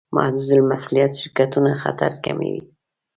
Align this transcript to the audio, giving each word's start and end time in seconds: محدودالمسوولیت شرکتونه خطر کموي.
محدودالمسوولیت 0.17 1.11
شرکتونه 1.21 1.71
خطر 1.81 2.11
کموي. 2.23 2.57